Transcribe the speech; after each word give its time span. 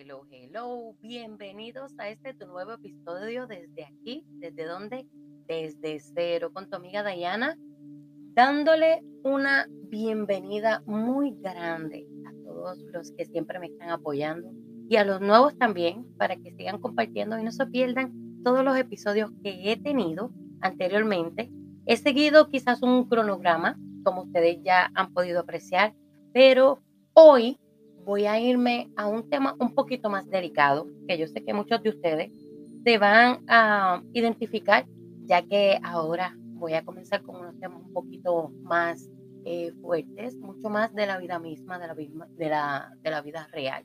hello, 0.00 0.24
hello. 0.30 0.96
Bienvenidos 1.02 1.92
a 1.98 2.08
este 2.08 2.32
tu 2.32 2.46
nuevo 2.46 2.72
episodio 2.72 3.46
desde 3.46 3.84
aquí. 3.84 4.24
¿Desde 4.30 4.64
dónde? 4.64 5.06
Desde 5.46 6.00
cero 6.00 6.50
con 6.54 6.70
tu 6.70 6.76
amiga 6.76 7.02
Dayana, 7.02 7.58
dándole 8.32 9.02
una 9.24 9.66
bienvenida 9.90 10.82
muy 10.86 11.36
grande 11.42 12.06
a 12.26 12.32
todos 12.46 12.78
los 12.94 13.12
que 13.12 13.26
siempre 13.26 13.58
me 13.58 13.66
están 13.66 13.90
apoyando 13.90 14.50
y 14.88 14.96
a 14.96 15.04
los 15.04 15.20
nuevos 15.20 15.58
también 15.58 16.06
para 16.16 16.34
que 16.34 16.52
sigan 16.52 16.80
compartiendo 16.80 17.38
y 17.38 17.44
no 17.44 17.52
se 17.52 17.66
pierdan 17.66 18.40
todos 18.42 18.64
los 18.64 18.78
episodios 18.78 19.30
que 19.42 19.70
he 19.70 19.76
tenido 19.76 20.32
anteriormente. 20.62 21.50
He 21.84 21.98
seguido 21.98 22.48
quizás 22.48 22.82
un 22.82 23.06
cronograma, 23.06 23.78
como 24.02 24.22
ustedes 24.22 24.62
ya 24.62 24.90
han 24.94 25.12
podido 25.12 25.40
apreciar, 25.40 25.94
pero 26.32 26.78
hoy 27.12 27.58
voy 28.04 28.26
a 28.26 28.40
irme 28.40 28.90
a 28.96 29.06
un 29.06 29.28
tema 29.28 29.56
un 29.58 29.74
poquito 29.74 30.10
más 30.10 30.28
delicado, 30.28 30.86
que 31.06 31.18
yo 31.18 31.26
sé 31.26 31.44
que 31.44 31.54
muchos 31.54 31.82
de 31.82 31.90
ustedes 31.90 32.32
se 32.84 32.98
van 32.98 33.44
a 33.48 34.02
identificar, 34.12 34.86
ya 35.26 35.42
que 35.42 35.78
ahora 35.82 36.36
voy 36.54 36.74
a 36.74 36.84
comenzar 36.84 37.22
con 37.22 37.36
unos 37.36 37.58
temas 37.58 37.80
un 37.82 37.92
poquito 37.92 38.52
más 38.62 39.08
eh, 39.44 39.72
fuertes, 39.80 40.36
mucho 40.36 40.68
más 40.68 40.94
de 40.94 41.06
la 41.06 41.18
vida 41.18 41.38
misma, 41.38 41.78
de 41.78 41.86
la, 41.86 41.94
de 41.94 42.48
la, 42.48 42.92
de 43.02 43.10
la 43.10 43.22
vida 43.22 43.48
real. 43.52 43.84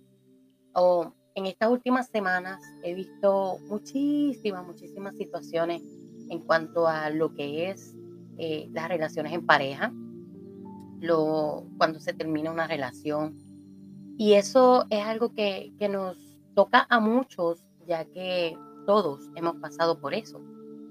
O 0.73 1.13
en 1.35 1.45
estas 1.45 1.69
últimas 1.69 2.07
semanas 2.07 2.61
he 2.83 2.93
visto 2.93 3.57
muchísimas, 3.69 4.65
muchísimas 4.65 5.15
situaciones 5.15 5.81
en 6.29 6.39
cuanto 6.39 6.87
a 6.87 7.09
lo 7.09 7.33
que 7.33 7.69
es 7.69 7.95
eh, 8.37 8.67
las 8.71 8.89
relaciones 8.89 9.33
en 9.33 9.45
pareja, 9.45 9.93
lo, 10.99 11.67
cuando 11.77 11.99
se 11.99 12.13
termina 12.13 12.51
una 12.51 12.67
relación, 12.67 13.37
y 14.17 14.33
eso 14.33 14.85
es 14.89 15.03
algo 15.05 15.33
que, 15.33 15.73
nos 15.89 16.17
toca 16.53 16.87
a 16.89 16.99
muchos, 16.99 17.65
ya 17.85 18.05
que 18.05 18.57
todos 18.85 19.29
hemos 19.35 19.57
pasado 19.57 19.99
por 19.99 20.13
eso. 20.13 20.41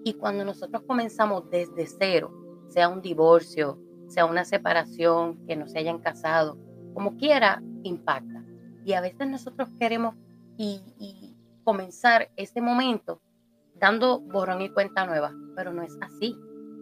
Y 0.05 0.15
cuando 0.15 0.45
nosotros 0.45 0.83
comenzamos 0.87 1.49
desde 1.51 1.87
cero, 1.87 2.31
sea 2.69 2.89
un 2.89 3.01
divorcio, 3.01 3.79
sea 4.09 4.27
una 4.27 4.45
separación, 4.45 5.47
que 5.47 5.57
no 5.57 5.67
se 5.67 5.79
hayan 5.79 6.01
casado, 6.01 6.59
como 6.93 7.17
quiera, 7.17 7.63
impacta. 7.83 8.45
Y 8.85 8.93
a 8.93 9.01
veces 9.01 9.27
nosotros 9.27 9.71
queremos 9.79 10.15
y, 10.59 10.83
comenzar 11.65 12.31
ese 12.37 12.61
momento 12.61 13.23
dando 13.77 14.21
borrón 14.21 14.61
y 14.61 14.69
cuenta 14.69 15.07
nueva, 15.07 15.33
pero 15.57 15.73
no 15.73 15.81
es 15.83 15.97
así. 16.03 16.37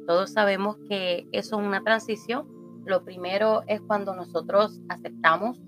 Todos 0.09 0.33
sabemos 0.33 0.77
que 0.89 1.29
eso 1.31 1.61
es 1.61 1.67
una 1.67 1.85
transición. 1.85 2.49
Lo 2.85 3.05
primero 3.05 3.63
es 3.69 3.81
cuando 3.83 4.13
nosotros 4.17 4.81
aceptamos 4.89 5.61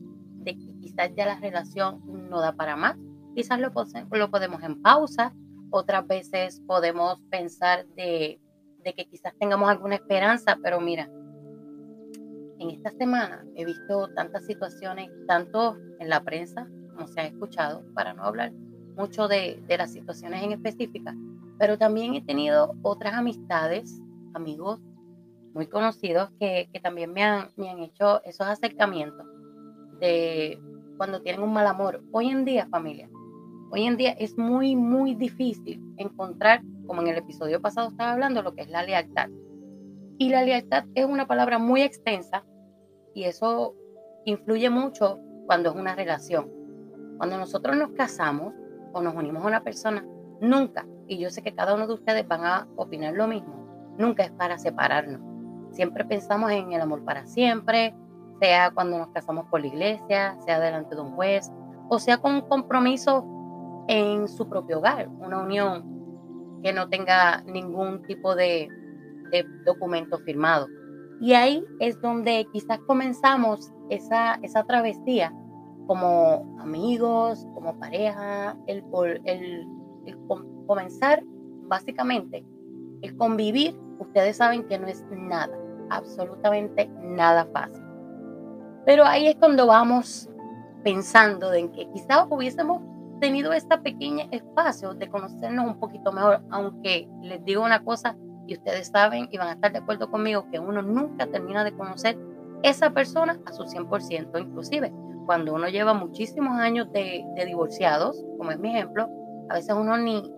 ya 1.16 1.26
la 1.26 1.38
relación 1.40 2.00
no 2.30 2.40
da 2.40 2.52
para 2.52 2.76
más, 2.76 2.96
quizás 3.34 3.58
lo, 3.60 3.72
lo 4.10 4.30
podemos 4.30 4.62
en 4.62 4.80
pausa, 4.82 5.34
otras 5.70 6.06
veces 6.06 6.60
podemos 6.66 7.20
pensar 7.30 7.86
de, 7.96 8.40
de 8.84 8.94
que 8.94 9.06
quizás 9.06 9.34
tengamos 9.38 9.68
alguna 9.68 9.96
esperanza, 9.96 10.56
pero 10.62 10.80
mira, 10.80 11.10
en 12.58 12.70
esta 12.70 12.90
semana 12.92 13.44
he 13.56 13.64
visto 13.64 14.08
tantas 14.14 14.46
situaciones, 14.46 15.10
tanto 15.26 15.76
en 15.98 16.08
la 16.08 16.22
prensa 16.22 16.68
como 16.94 17.08
se 17.08 17.20
ha 17.20 17.26
escuchado, 17.26 17.84
para 17.94 18.14
no 18.14 18.22
hablar 18.22 18.52
mucho 18.96 19.26
de, 19.26 19.60
de 19.66 19.76
las 19.76 19.92
situaciones 19.92 20.42
en 20.42 20.52
específica, 20.52 21.14
pero 21.58 21.76
también 21.76 22.14
he 22.14 22.22
tenido 22.22 22.74
otras 22.82 23.14
amistades, 23.14 24.00
amigos 24.34 24.80
muy 25.54 25.66
conocidos 25.66 26.30
que, 26.38 26.68
que 26.72 26.80
también 26.80 27.12
me 27.12 27.22
han, 27.22 27.48
me 27.56 27.70
han 27.70 27.80
hecho 27.80 28.22
esos 28.24 28.46
acercamientos 28.46 29.26
de 30.00 30.60
cuando 30.96 31.22
tienen 31.22 31.42
un 31.42 31.52
mal 31.52 31.66
amor. 31.66 32.02
Hoy 32.12 32.28
en 32.28 32.44
día, 32.44 32.66
familia, 32.70 33.08
hoy 33.70 33.84
en 33.84 33.96
día 33.96 34.12
es 34.12 34.36
muy, 34.38 34.76
muy 34.76 35.14
difícil 35.14 35.82
encontrar, 35.96 36.62
como 36.86 37.02
en 37.02 37.08
el 37.08 37.18
episodio 37.18 37.60
pasado 37.60 37.88
estaba 37.88 38.12
hablando, 38.12 38.42
lo 38.42 38.54
que 38.54 38.62
es 38.62 38.68
la 38.68 38.82
lealtad. 38.82 39.28
Y 40.18 40.28
la 40.28 40.42
lealtad 40.42 40.84
es 40.94 41.06
una 41.06 41.26
palabra 41.26 41.58
muy 41.58 41.82
extensa 41.82 42.44
y 43.14 43.24
eso 43.24 43.74
influye 44.24 44.70
mucho 44.70 45.18
cuando 45.46 45.70
es 45.70 45.76
una 45.76 45.94
relación. 45.94 46.50
Cuando 47.18 47.38
nosotros 47.38 47.76
nos 47.76 47.90
casamos 47.92 48.54
o 48.92 49.02
nos 49.02 49.14
unimos 49.14 49.42
a 49.44 49.48
una 49.48 49.64
persona, 49.64 50.04
nunca, 50.40 50.86
y 51.08 51.18
yo 51.18 51.30
sé 51.30 51.42
que 51.42 51.54
cada 51.54 51.74
uno 51.74 51.86
de 51.86 51.94
ustedes 51.94 52.26
van 52.26 52.44
a 52.44 52.68
opinar 52.76 53.14
lo 53.14 53.26
mismo, 53.26 53.94
nunca 53.98 54.24
es 54.24 54.30
para 54.32 54.58
separarnos. 54.58 55.20
Siempre 55.72 56.04
pensamos 56.04 56.50
en 56.52 56.72
el 56.72 56.80
amor 56.80 57.04
para 57.04 57.26
siempre, 57.26 57.94
sea 58.40 58.70
cuando 58.70 58.98
nos 58.98 59.08
casamos 59.08 59.46
por 59.50 59.60
la 59.60 59.68
iglesia, 59.68 60.36
sea 60.44 60.60
delante 60.60 60.94
de 60.94 61.00
un 61.00 61.12
juez, 61.12 61.50
o 61.88 61.98
sea 61.98 62.18
con 62.18 62.34
un 62.34 62.40
compromiso 62.42 63.24
en 63.88 64.28
su 64.28 64.48
propio 64.48 64.78
hogar, 64.78 65.08
una 65.08 65.42
unión 65.42 66.60
que 66.62 66.72
no 66.72 66.88
tenga 66.88 67.42
ningún 67.42 68.02
tipo 68.02 68.34
de, 68.34 68.68
documento 69.64 70.18
firmado. 70.18 70.68
Y 71.20 71.32
ahí 71.32 71.64
es 71.80 72.00
donde 72.00 72.46
quizás 72.52 72.78
comenzamos 72.86 73.72
esa, 73.90 74.34
esa 74.42 74.62
travesía 74.62 75.34
como 75.88 76.56
amigos, 76.60 77.44
como 77.54 77.76
pareja, 77.80 78.56
el, 78.68 78.84
el, 79.24 79.66
el 80.06 80.18
comenzar 80.66 81.24
básicamente, 81.66 82.46
el 83.02 83.16
convivir, 83.16 83.76
ustedes 83.98 84.36
saben 84.36 84.64
que 84.68 84.78
no 84.78 84.86
es 84.86 85.04
nada, 85.10 85.58
absolutamente 85.90 86.88
nada 87.02 87.46
fácil. 87.52 87.83
Pero 88.86 89.04
ahí 89.04 89.28
es 89.28 89.36
cuando 89.36 89.66
vamos 89.66 90.28
pensando 90.82 91.52
en 91.52 91.72
que 91.72 91.88
quizás 91.90 92.26
hubiésemos 92.30 92.82
tenido 93.20 93.52
este 93.52 93.78
pequeño 93.78 94.26
espacio 94.30 94.94
de 94.94 95.08
conocernos 95.08 95.66
un 95.66 95.80
poquito 95.80 96.12
mejor, 96.12 96.42
aunque 96.50 97.08
les 97.22 97.42
digo 97.44 97.64
una 97.64 97.82
cosa 97.82 98.16
y 98.46 98.54
ustedes 98.54 98.88
saben 98.88 99.28
y 99.30 99.38
van 99.38 99.48
a 99.48 99.52
estar 99.52 99.72
de 99.72 99.78
acuerdo 99.78 100.10
conmigo 100.10 100.46
que 100.50 100.58
uno 100.58 100.82
nunca 100.82 101.26
termina 101.26 101.64
de 101.64 101.72
conocer 101.72 102.18
esa 102.62 102.90
persona 102.90 103.40
a 103.46 103.52
su 103.52 103.62
100%, 103.64 104.38
inclusive 104.38 104.92
cuando 105.26 105.54
uno 105.54 105.68
lleva 105.68 105.94
muchísimos 105.94 106.58
años 106.58 106.92
de, 106.92 107.24
de 107.34 107.46
divorciados, 107.46 108.22
como 108.36 108.50
es 108.50 108.58
mi 108.58 108.70
ejemplo, 108.70 109.08
a 109.48 109.54
veces 109.54 109.74
uno 109.74 109.96
ni 109.96 110.30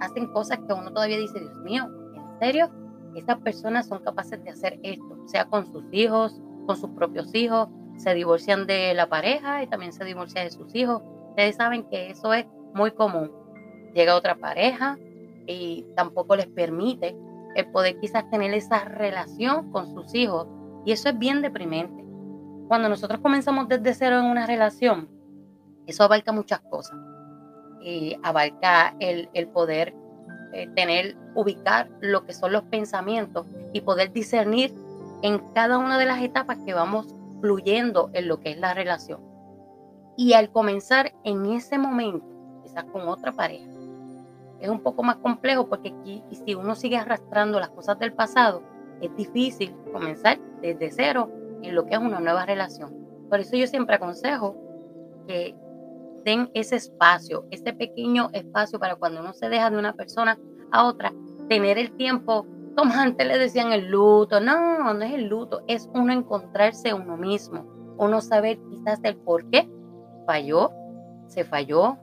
hacen 0.00 0.26
cosas 0.32 0.58
que 0.58 0.72
uno 0.74 0.92
todavía 0.92 1.18
dice, 1.18 1.40
Dios 1.40 1.56
mío, 1.62 1.88
¿en 2.14 2.38
serio? 2.38 2.70
Estas 3.14 3.38
personas 3.38 3.86
son 3.86 4.02
capaces 4.02 4.42
de 4.44 4.50
hacer 4.50 4.78
esto, 4.82 5.16
sea 5.26 5.46
con 5.46 5.64
sus 5.72 5.84
hijos, 5.90 6.38
con 6.66 6.76
sus 6.76 6.90
propios 6.90 7.34
hijos, 7.34 7.68
se 7.96 8.14
divorcian 8.14 8.66
de 8.66 8.94
la 8.94 9.08
pareja 9.08 9.62
y 9.62 9.66
también 9.66 9.92
se 9.92 10.04
divorcian 10.04 10.44
de 10.44 10.50
sus 10.50 10.74
hijos. 10.74 11.02
Ustedes 11.30 11.56
saben 11.56 11.84
que 11.84 12.10
eso 12.10 12.32
es 12.32 12.46
muy 12.74 12.92
común. 12.92 13.30
Llega 13.94 14.14
otra 14.14 14.36
pareja 14.36 14.98
y 15.46 15.86
tampoco 15.94 16.36
les 16.36 16.46
permite 16.46 17.16
el 17.54 17.66
poder 17.70 17.98
quizás 17.98 18.28
tener 18.30 18.52
esa 18.52 18.84
relación 18.84 19.70
con 19.70 19.92
sus 19.92 20.14
hijos. 20.14 20.46
Y 20.84 20.92
eso 20.92 21.08
es 21.08 21.18
bien 21.18 21.42
deprimente. 21.42 22.04
Cuando 22.68 22.88
nosotros 22.88 23.20
comenzamos 23.20 23.68
desde 23.68 23.94
cero 23.94 24.18
en 24.18 24.26
una 24.26 24.46
relación, 24.46 25.08
eso 25.86 26.04
abarca 26.04 26.32
muchas 26.32 26.60
cosas. 26.60 26.98
Y 27.80 28.16
abarca 28.22 28.94
el, 28.98 29.28
poder 29.48 29.94
eh, 30.52 30.68
tener, 30.74 31.16
ubicar 31.34 31.88
lo 32.00 32.26
que 32.26 32.34
son 32.34 32.52
los 32.52 32.62
pensamientos 32.64 33.46
y 33.72 33.80
poder 33.80 34.12
discernir 34.12 34.74
en 35.22 35.38
cada 35.54 35.78
una 35.78 35.98
de 35.98 36.06
las 36.06 36.22
etapas 36.22 36.58
que 36.64 36.74
vamos 36.74 37.15
fluyendo 37.40 38.10
en 38.12 38.28
lo 38.28 38.40
que 38.40 38.50
es 38.50 38.58
la 38.58 38.74
relación. 38.74 39.20
Y 40.16 40.32
al 40.32 40.50
comenzar 40.50 41.12
en 41.24 41.46
ese 41.46 41.78
momento, 41.78 42.26
quizás 42.62 42.84
con 42.84 43.02
otra 43.08 43.32
pareja, 43.32 43.66
es 44.60 44.68
un 44.68 44.80
poco 44.80 45.02
más 45.02 45.16
complejo 45.16 45.68
porque 45.68 45.94
aquí, 45.98 46.22
si 46.44 46.54
uno 46.54 46.74
sigue 46.74 46.96
arrastrando 46.96 47.60
las 47.60 47.70
cosas 47.70 47.98
del 47.98 48.12
pasado, 48.12 48.62
es 49.00 49.14
difícil 49.16 49.74
comenzar 49.92 50.38
desde 50.62 50.90
cero 50.90 51.30
en 51.62 51.74
lo 51.74 51.84
que 51.84 51.94
es 51.94 52.00
una 52.00 52.20
nueva 52.20 52.46
relación. 52.46 52.94
Por 53.28 53.40
eso 53.40 53.56
yo 53.56 53.66
siempre 53.66 53.96
aconsejo 53.96 54.56
que 55.26 55.54
den 56.24 56.50
ese 56.54 56.76
espacio, 56.76 57.46
ese 57.50 57.72
pequeño 57.72 58.30
espacio 58.32 58.78
para 58.78 58.96
cuando 58.96 59.20
uno 59.20 59.32
se 59.32 59.48
deja 59.48 59.70
de 59.70 59.78
una 59.78 59.92
persona 59.92 60.38
a 60.72 60.86
otra, 60.86 61.12
tener 61.48 61.78
el 61.78 61.92
tiempo 61.92 62.46
antes 62.82 63.26
le 63.26 63.38
decían 63.38 63.72
el 63.72 63.88
luto. 63.88 64.40
No, 64.40 64.92
no 64.94 65.04
es 65.04 65.12
el 65.12 65.26
luto, 65.28 65.62
es 65.66 65.88
uno 65.94 66.12
encontrarse 66.12 66.94
uno 66.94 67.16
mismo, 67.16 67.64
uno 67.98 68.20
saber 68.20 68.58
quizás 68.70 69.00
el 69.02 69.16
por 69.16 69.48
qué 69.50 69.68
falló, 70.26 70.70
se 71.26 71.44
falló, 71.44 71.98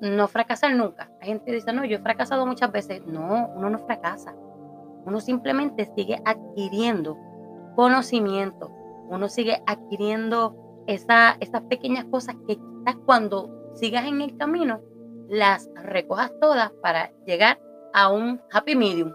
no 0.00 0.28
fracasar 0.28 0.74
nunca. 0.74 1.10
Hay 1.20 1.28
gente 1.28 1.52
dice, 1.52 1.72
no, 1.72 1.84
yo 1.84 1.96
he 1.96 2.00
fracasado 2.00 2.46
muchas 2.46 2.70
veces. 2.72 3.04
No, 3.06 3.48
uno 3.54 3.70
no 3.70 3.78
fracasa. 3.78 4.34
Uno 5.04 5.20
simplemente 5.20 5.90
sigue 5.96 6.20
adquiriendo 6.24 7.16
conocimiento, 7.74 8.70
uno 9.08 9.28
sigue 9.28 9.62
adquiriendo 9.66 10.84
esa, 10.86 11.36
esas 11.40 11.62
pequeñas 11.62 12.04
cosas 12.04 12.36
que 12.46 12.56
quizás 12.56 12.96
cuando 13.04 13.50
sigas 13.74 14.06
en 14.06 14.20
el 14.20 14.36
camino, 14.36 14.80
las 15.28 15.68
recojas 15.74 16.30
todas 16.40 16.70
para 16.82 17.10
llegar 17.26 17.58
a 17.94 18.12
un 18.12 18.40
happy 18.52 18.76
medium, 18.76 19.12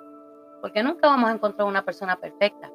porque 0.61 0.83
nunca 0.83 1.07
vamos 1.07 1.29
a 1.29 1.33
encontrar 1.33 1.67
una 1.67 1.85
persona 1.85 2.15
perfecta. 2.17 2.71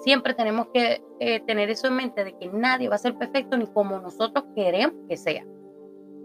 Siempre 0.00 0.34
tenemos 0.34 0.68
que 0.72 1.02
eh, 1.18 1.40
tener 1.40 1.68
eso 1.70 1.86
en 1.86 1.96
mente 1.96 2.24
de 2.24 2.36
que 2.36 2.48
nadie 2.48 2.88
va 2.88 2.94
a 2.94 2.98
ser 2.98 3.16
perfecto 3.16 3.56
ni 3.56 3.66
como 3.66 3.98
nosotros 4.00 4.44
queremos 4.54 4.96
que 5.08 5.16
sea. 5.16 5.44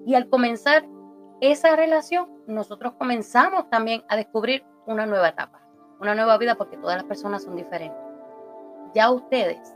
Y 0.06 0.16
al 0.16 0.30
comenzar 0.30 0.86
esa 1.42 1.76
relación, 1.76 2.28
nosotros 2.48 2.94
comenzamos 2.98 3.70
también 3.70 4.04
a 4.08 4.16
descubrir 4.16 4.64
una 4.86 5.06
nueva 5.06 5.30
etapa, 5.30 5.62
una 6.00 6.16
nueva 6.16 6.38
vida, 6.38 6.56
porque 6.56 6.78
todas 6.78 6.96
las 6.96 7.06
personas 7.06 7.44
son 7.44 7.56
diferentes. 7.56 8.00
Ya 8.94 9.12
ustedes, 9.12 9.76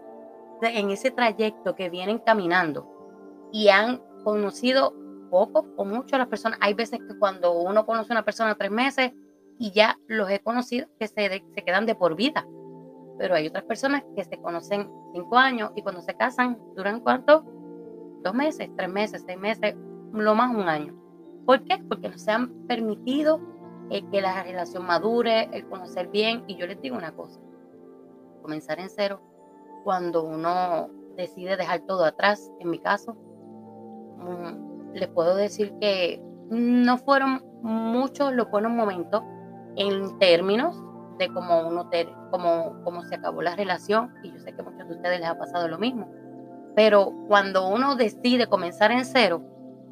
en 0.61 0.91
ese 0.91 1.11
trayecto 1.11 1.75
que 1.75 1.89
vienen 1.89 2.19
caminando 2.19 3.49
y 3.51 3.69
han 3.69 4.01
conocido 4.23 4.93
poco 5.29 5.67
o 5.75 5.83
mucho 5.83 6.15
a 6.15 6.19
las 6.19 6.27
personas, 6.27 6.59
hay 6.61 6.73
veces 6.73 6.99
que 6.99 7.17
cuando 7.17 7.51
uno 7.51 7.85
conoce 7.85 8.13
a 8.13 8.15
una 8.15 8.25
persona 8.25 8.55
tres 8.55 8.71
meses 8.71 9.11
y 9.59 9.71
ya 9.71 9.99
los 10.07 10.31
he 10.31 10.39
conocido 10.39 10.87
que 10.97 11.07
se, 11.07 11.43
se 11.53 11.63
quedan 11.63 11.85
de 11.85 11.93
por 11.93 12.15
vida. 12.15 12.47
Pero 13.19 13.35
hay 13.35 13.47
otras 13.47 13.65
personas 13.65 14.03
que 14.15 14.23
se 14.23 14.37
conocen 14.37 14.89
cinco 15.13 15.37
años 15.37 15.71
y 15.75 15.83
cuando 15.83 16.01
se 16.01 16.15
casan 16.15 16.57
duran 16.75 17.01
cuánto? 17.01 17.43
Dos 18.23 18.33
meses, 18.33 18.69
tres 18.77 18.89
meses, 18.89 19.23
seis 19.25 19.37
meses, 19.37 19.75
lo 20.13 20.33
más 20.33 20.55
un 20.55 20.69
año. 20.69 20.95
¿Por 21.45 21.63
qué? 21.65 21.77
Porque 21.89 22.07
no 22.07 22.17
se 22.17 22.31
han 22.31 22.67
permitido 22.67 23.41
eh, 23.89 24.01
que 24.09 24.21
la 24.21 24.43
relación 24.43 24.85
madure, 24.85 25.49
el 25.51 25.67
conocer 25.67 26.07
bien. 26.07 26.45
Y 26.47 26.55
yo 26.55 26.65
les 26.65 26.81
digo 26.81 26.95
una 26.95 27.11
cosa, 27.11 27.41
comenzar 28.41 28.79
en 28.79 28.89
cero, 28.89 29.21
cuando 29.83 30.23
uno 30.23 30.89
decide 31.17 31.57
dejar 31.57 31.81
todo 31.81 32.05
atrás, 32.05 32.49
en 32.61 32.69
mi 32.69 32.79
caso, 32.79 33.13
mm, 34.19 34.93
les 34.93 35.09
puedo 35.09 35.35
decir 35.35 35.73
que 35.81 36.21
no 36.49 36.97
fueron 36.97 37.43
muchos 37.61 38.33
los 38.33 38.49
buenos 38.49 38.71
momentos 38.71 39.21
en 39.79 40.19
términos 40.19 40.75
de 41.17 41.29
cómo 41.33 41.67
uno 41.67 41.89
cómo, 42.31 42.81
cómo 42.83 43.03
se 43.05 43.15
acabó 43.15 43.41
la 43.41 43.55
relación 43.55 44.13
y 44.23 44.31
yo 44.31 44.39
sé 44.39 44.53
que 44.53 44.61
a 44.61 44.65
muchos 44.65 44.87
de 44.87 44.95
ustedes 44.95 45.19
les 45.19 45.29
ha 45.29 45.39
pasado 45.39 45.67
lo 45.67 45.79
mismo. 45.79 46.11
Pero 46.75 47.13
cuando 47.27 47.67
uno 47.67 47.95
decide 47.95 48.47
comenzar 48.47 48.91
en 48.91 49.05
cero, 49.05 49.41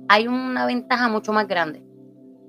hay 0.10 0.28
una 0.28 0.66
ventaja 0.66 1.08
mucho 1.10 1.34
más 1.34 1.48
grande 1.48 1.84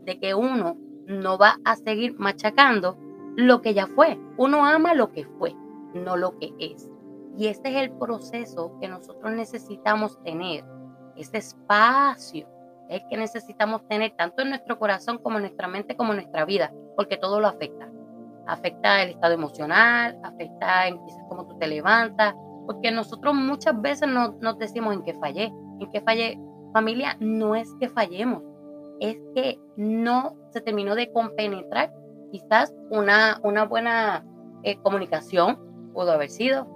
de 0.05 0.19
que 0.19 0.35
uno 0.35 0.76
no 1.06 1.38
va 1.38 1.58
a 1.64 1.76
seguir 1.76 2.19
machacando 2.19 2.99
lo 3.37 3.62
que 3.62 3.73
ya 3.73 3.87
fue. 3.87 4.20
Uno 4.37 4.67
ama 4.67 4.94
lo 4.94 5.12
que 5.12 5.25
fue, 5.25 5.55
no 5.94 6.17
lo 6.17 6.37
que 6.38 6.52
es. 6.58 6.88
Y 7.37 7.46
este 7.46 7.70
es 7.70 7.76
el 7.76 7.93
proceso 7.93 8.76
que 8.81 8.88
nosotros 8.88 9.32
necesitamos 9.32 10.20
tener, 10.25 10.64
ese 11.17 11.38
espacio 11.38 12.49
es 12.88 13.02
que 13.11 13.17
necesitamos 13.17 13.87
tener 13.87 14.12
tanto 14.17 14.43
en 14.43 14.50
nuestro 14.50 14.79
corazón 14.79 15.19
como 15.19 15.37
en 15.37 15.43
nuestra 15.43 15.69
mente 15.69 15.96
como 15.96 16.12
en 16.12 16.19
nuestra 16.19 16.44
vida, 16.44 16.73
porque 16.96 17.17
todo 17.17 17.40
lo 17.40 17.49
afecta. 17.49 17.88
Afecta 18.46 19.02
el 19.02 19.11
estado 19.11 19.35
emocional, 19.35 20.19
afecta 20.23 20.88
en 20.88 21.05
quizás 21.05 21.23
cómo 21.29 21.46
tú 21.46 21.58
te 21.58 21.67
levantas, 21.67 22.35
porque 22.67 22.90
nosotros 22.90 23.35
muchas 23.35 23.81
veces 23.81 24.08
nos, 24.08 24.58
decimos 24.58 24.94
en 24.94 25.02
qué 25.02 25.14
fallé, 25.14 25.52
en 25.81 25.90
qué 25.90 26.00
fallé. 26.00 26.38
Familia, 26.73 27.17
no 27.19 27.55
es 27.55 27.69
que 27.81 27.88
fallemos, 27.88 28.43
es 29.00 29.17
que 29.35 29.58
no 29.76 30.37
se 30.52 30.61
terminó 30.61 30.94
de 30.94 31.11
compenetrar 31.12 31.93
quizás 32.31 32.75
una, 32.90 33.40
una 33.43 33.64
buena 33.64 34.25
eh, 34.64 34.76
comunicación, 34.82 35.58
pudo 35.94 36.12
haber 36.12 36.29
sido. 36.29 36.67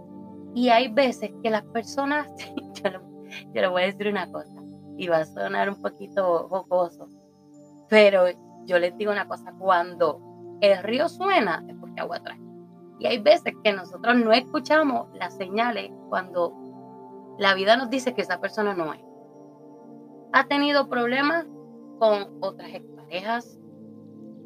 Y 0.54 0.70
hay 0.70 0.88
veces 0.88 1.30
que 1.42 1.50
las 1.50 1.64
personas, 1.64 2.26
yo 3.54 3.60
le 3.60 3.68
voy 3.68 3.82
a 3.82 3.86
decir 3.86 4.08
una 4.08 4.30
cosa, 4.30 4.61
y 4.96 5.08
va 5.08 5.18
a 5.18 5.24
sonar 5.24 5.68
un 5.68 5.80
poquito 5.80 6.48
jocoso, 6.48 7.08
pero 7.88 8.24
yo 8.64 8.78
les 8.78 8.96
digo 8.96 9.12
una 9.12 9.26
cosa, 9.26 9.52
cuando 9.58 10.20
el 10.60 10.82
río 10.82 11.08
suena 11.08 11.64
es 11.68 11.76
porque 11.76 12.00
agua 12.00 12.20
trae. 12.22 12.40
Y 12.98 13.06
hay 13.06 13.18
veces 13.18 13.52
que 13.64 13.72
nosotros 13.72 14.16
no 14.16 14.32
escuchamos 14.32 15.08
las 15.14 15.36
señales 15.36 15.90
cuando 16.08 16.54
la 17.38 17.54
vida 17.54 17.76
nos 17.76 17.90
dice 17.90 18.14
que 18.14 18.22
esa 18.22 18.40
persona 18.40 18.74
no 18.74 18.92
es. 18.92 19.00
Ha 20.32 20.46
tenido 20.46 20.88
problemas 20.88 21.46
con 21.98 22.36
otras 22.40 22.70
parejas 22.96 23.58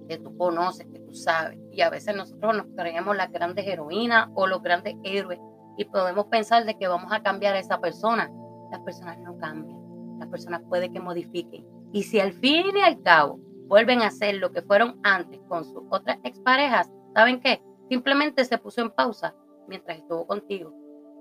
que 0.09 0.19
tú 0.19 0.37
conoces, 0.39 0.87
que 0.87 1.01
tú 1.01 1.15
sabes. 1.15 1.59
Y 1.71 1.83
a 1.83 1.91
veces 1.91 2.17
nosotros 2.17 2.57
nos 2.57 2.67
creemos 2.77 3.17
las 3.17 3.31
grandes 3.31 3.67
heroínas 3.67 4.29
o 4.35 4.47
los 4.47 4.63
grandes 4.63 4.95
héroes 5.05 5.39
y 5.77 5.85
podemos 5.85 6.27
pensar 6.27 6.65
de 6.65 6.77
que 6.79 6.89
vamos 6.89 7.13
a 7.13 7.23
cambiar 7.23 7.55
a 7.55 7.59
esa 7.59 7.81
persona. 7.81 8.31
Las 8.71 8.81
personas 8.81 9.19
no 9.19 9.37
cambian. 9.39 9.76
Las 10.19 10.29
personas 10.29 10.63
puede 10.69 10.91
que 10.91 11.01
modifiquen. 11.01 11.67
Y 11.93 12.03
si 12.05 12.21
al 12.21 12.33
fin 12.33 12.77
y 12.77 12.83
al 12.83 13.03
cabo 13.03 13.39
vuelven 13.69 14.03
a 14.03 14.09
hacer 14.09 14.37
lo 14.37 14.53
que 14.53 14.63
fueron 14.63 14.99
antes 15.03 15.41
con 15.49 15.65
sus 15.65 15.83
otras 15.91 16.19
exparejas, 16.25 16.91
¿saben 17.15 17.41
qué? 17.41 17.63
Simplemente 17.89 18.45
se 18.45 18.59
puso 18.59 18.81
en 18.81 18.91
pausa 18.91 19.35
mientras 19.69 19.99
estuvo 19.99 20.27
contigo 20.27 20.73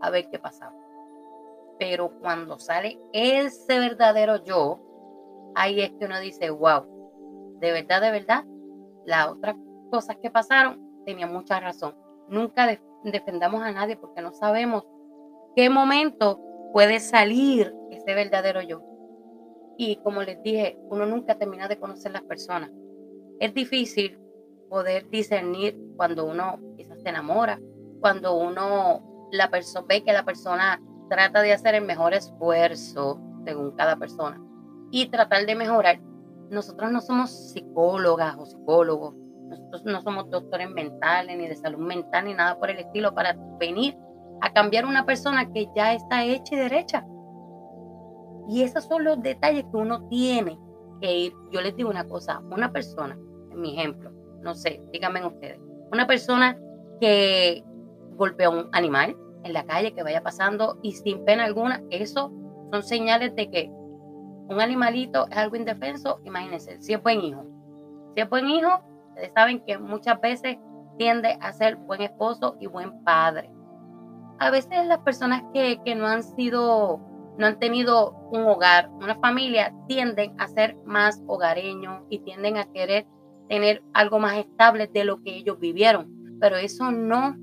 a 0.02 0.10
ver 0.10 0.30
qué 0.30 0.40
pasaba. 0.40 0.74
Pero 1.80 2.10
cuando 2.20 2.60
sale 2.60 3.00
ese 3.14 3.80
verdadero 3.80 4.44
yo, 4.44 4.80
ahí 5.56 5.82
es 5.82 5.92
que 5.94 6.06
uno 6.06 6.20
dice, 6.20 6.50
wow, 6.50 6.86
de 7.60 7.72
verdad, 7.72 8.02
de 8.02 8.12
verdad, 8.12 8.46
las 9.06 9.28
otras 9.28 9.56
cosas 9.92 10.18
que 10.22 10.32
pasaron 10.32 11.04
tenían 11.06 11.32
mucha 11.32 11.60
razón. 11.60 11.96
Nunca 12.28 12.68
defendamos 13.04 13.62
a 13.62 13.72
nadie 13.72 13.96
porque 13.98 14.22
no 14.22 14.32
sabemos 14.32 14.86
qué 15.56 15.70
momento 15.70 16.42
puede 16.74 17.00
salir 17.00 17.74
ese 18.06 18.16
verdadero 18.16 18.62
yo. 18.62 18.82
Y 19.78 19.98
como 19.98 20.24
les 20.24 20.42
dije, 20.42 20.78
uno 20.90 21.06
nunca 21.06 21.38
termina 21.38 21.68
de 21.68 21.80
conocer 21.80 22.12
las 22.12 22.24
personas. 22.24 22.72
Es 23.40 23.54
difícil 23.54 24.18
poder 24.70 25.10
discernir 25.10 25.78
cuando 25.98 26.26
uno 26.26 26.60
quizás 26.78 27.02
se 27.02 27.10
enamora, 27.10 27.60
cuando 28.00 28.38
uno 28.38 29.28
la 29.32 29.50
persona 29.50 29.86
ve 29.88 30.04
que 30.04 30.14
la 30.14 30.24
persona 30.24 30.82
trata 31.10 31.42
de 31.42 31.54
hacer 31.54 31.76
el 31.76 31.86
mejor 31.86 32.14
esfuerzo 32.14 33.20
según 33.46 33.72
cada 33.72 33.96
persona 33.98 34.42
y 34.92 35.08
tratar 35.08 35.46
de 35.46 35.56
mejorar. 35.56 36.00
Nosotros 36.50 36.92
no 36.92 37.02
somos 37.02 37.52
psicólogas 37.52 38.38
o 38.38 38.46
psicólogos, 38.46 39.16
nosotros 39.50 39.84
no 39.86 40.02
somos 40.02 40.30
doctores 40.30 40.70
mentales 40.70 41.38
ni 41.38 41.48
de 41.48 41.56
salud 41.56 41.80
mental 41.80 42.26
ni 42.26 42.34
nada 42.34 42.58
por 42.58 42.70
el 42.70 42.80
estilo 42.80 43.14
para 43.14 43.36
venir 43.60 43.98
a 44.42 44.54
cambiar 44.54 44.86
una 44.86 45.06
persona 45.06 45.52
que 45.52 45.68
ya 45.76 45.94
está 45.94 46.24
hecha 46.24 46.56
y 46.56 46.58
derecha. 46.58 47.06
Y 48.48 48.64
esos 48.64 48.86
son 48.86 49.04
los 49.04 49.22
detalles 49.22 49.66
que 49.72 49.78
uno 49.78 50.08
tiene 50.08 50.60
que 51.02 51.18
ir. 51.18 51.34
Yo 51.52 51.62
les 51.62 51.76
digo 51.76 51.90
una 51.90 52.08
cosa, 52.08 52.40
una 52.52 52.72
persona, 52.72 53.18
en 53.52 53.62
mi 53.62 53.78
ejemplo, 53.78 54.12
no 54.42 54.54
sé, 54.54 54.82
díganme 54.92 55.26
ustedes, 55.26 55.60
una 55.92 56.06
persona 56.06 56.58
que 57.00 57.64
golpea 58.16 58.48
a 58.48 58.52
un 58.52 58.70
animal 58.72 59.16
en 59.44 59.54
la 59.54 59.66
calle, 59.66 59.94
que 59.94 60.04
vaya 60.04 60.24
pasando 60.24 60.80
y 60.82 60.94
sin 60.94 61.24
pena 61.26 61.46
alguna, 61.46 61.84
eso 61.90 62.32
son 62.72 62.84
señales 62.84 63.36
de 63.36 63.50
que 63.50 63.70
un 63.70 64.62
animalito 64.62 65.28
es 65.30 65.38
algo 65.38 65.56
indefenso, 65.56 66.20
imagínense, 66.24 66.80
si 66.82 66.94
es 66.94 67.02
buen 67.02 67.22
hijo. 67.22 67.46
Si 68.16 68.22
es 68.22 68.30
buen 68.30 68.48
hijo, 68.48 68.70
ustedes 69.10 69.32
saben 69.34 69.64
que 69.66 69.78
muchas 69.78 70.22
veces 70.22 70.58
tiende 70.98 71.38
a 71.42 71.52
ser 71.52 71.76
buen 71.76 72.02
esposo 72.02 72.56
y 72.60 72.68
buen 72.68 73.04
padre 73.04 73.50
a 74.40 74.50
veces 74.50 74.86
las 74.86 75.00
personas 75.00 75.44
que, 75.54 75.80
no 75.96 76.08
han 76.08 76.24
sido, 76.24 77.00
no 77.38 77.48
han 77.48 77.60
tenido 77.60 78.12
un 78.32 78.44
hogar, 78.44 78.90
una 79.02 79.16
familia, 79.16 79.74
tienden 79.88 80.34
a 80.40 80.48
ser 80.48 80.78
más 80.86 81.22
hogareños 81.28 82.04
y 82.10 82.20
tienden 82.20 82.58
a 82.58 82.66
querer 82.72 83.06
tener 83.50 83.84
algo 83.94 84.20
más 84.20 84.38
estable 84.38 84.88
de 84.88 85.04
lo 85.04 85.22
que 85.22 85.36
ellos 85.36 85.60
vivieron. 85.60 86.12
Pero 86.40 86.58
eso 86.58 86.92
no 86.92 87.36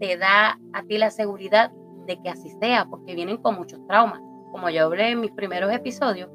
te 0.00 0.16
da 0.16 0.58
a 0.72 0.82
ti 0.84 0.98
la 0.98 1.10
seguridad 1.10 1.70
de 2.06 2.20
que 2.22 2.28
así 2.28 2.50
sea, 2.60 2.86
porque 2.86 3.14
vienen 3.14 3.38
con 3.38 3.56
muchos 3.56 3.84
traumas. 3.86 4.20
Como 4.52 4.70
yo 4.70 4.84
hablé 4.84 5.10
en 5.10 5.20
mis 5.20 5.32
primeros 5.32 5.72
episodios, 5.72 6.30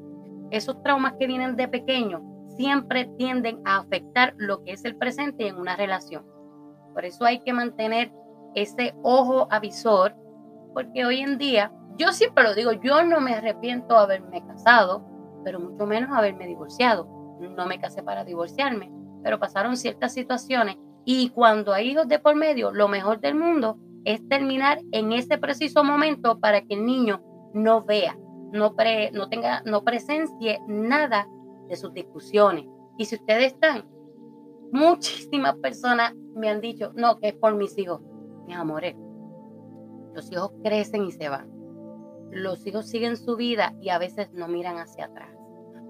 esos 0.51 0.81
traumas 0.83 1.13
que 1.17 1.27
vienen 1.27 1.55
de 1.55 1.67
pequeño 1.67 2.21
siempre 2.57 3.09
tienden 3.17 3.61
a 3.65 3.77
afectar 3.77 4.33
lo 4.37 4.63
que 4.63 4.73
es 4.73 4.83
el 4.85 4.95
presente 4.97 5.47
en 5.47 5.55
una 5.55 5.75
relación. 5.75 6.25
Por 6.93 7.05
eso 7.05 7.25
hay 7.25 7.39
que 7.39 7.53
mantener 7.53 8.11
ese 8.53 8.93
ojo 9.01 9.47
avisor, 9.49 10.13
porque 10.73 11.05
hoy 11.05 11.19
en 11.19 11.37
día, 11.37 11.71
yo 11.97 12.11
siempre 12.13 12.43
lo 12.43 12.53
digo, 12.53 12.71
yo 12.73 13.03
no 13.03 13.19
me 13.19 13.35
arrepiento 13.35 13.95
de 13.95 14.01
haberme 14.01 14.45
casado, 14.45 15.05
pero 15.43 15.59
mucho 15.59 15.85
menos 15.85 16.09
haberme 16.11 16.47
divorciado. 16.47 17.07
No 17.39 17.65
me 17.65 17.79
casé 17.79 18.03
para 18.03 18.23
divorciarme, 18.23 18.91
pero 19.23 19.39
pasaron 19.39 19.75
ciertas 19.75 20.13
situaciones 20.13 20.77
y 21.05 21.29
cuando 21.29 21.73
hay 21.73 21.89
hijos 21.89 22.07
de 22.07 22.19
por 22.19 22.35
medio, 22.35 22.71
lo 22.71 22.87
mejor 22.87 23.19
del 23.19 23.35
mundo 23.35 23.77
es 24.05 24.27
terminar 24.27 24.79
en 24.91 25.11
ese 25.13 25.37
preciso 25.37 25.83
momento 25.83 26.39
para 26.39 26.61
que 26.61 26.75
el 26.75 26.85
niño 26.85 27.21
no 27.53 27.83
vea, 27.83 28.17
no, 28.51 28.75
pre, 28.75 29.11
no 29.11 29.29
tenga, 29.29 29.63
no 29.65 29.83
presencie 29.83 30.59
nada 30.67 31.27
de 31.67 31.75
sus 31.75 31.93
discusiones. 31.93 32.65
Y 32.97 33.05
si 33.05 33.15
ustedes 33.15 33.53
están, 33.53 33.85
muchísimas 34.71 35.55
personas 35.57 36.13
me 36.35 36.49
han 36.49 36.61
dicho, 36.61 36.91
no, 36.95 37.17
que 37.17 37.29
es 37.29 37.33
por 37.35 37.55
mis 37.55 37.77
hijos 37.77 38.01
mis 38.45 38.55
amores, 38.55 38.95
los 40.13 40.31
hijos 40.31 40.51
crecen 40.63 41.05
y 41.05 41.11
se 41.11 41.29
van. 41.29 41.49
Los 42.31 42.65
hijos 42.65 42.87
siguen 42.87 43.17
su 43.17 43.35
vida 43.35 43.73
y 43.81 43.89
a 43.89 43.97
veces 43.97 44.31
no 44.31 44.47
miran 44.47 44.77
hacia 44.77 45.05
atrás. 45.05 45.35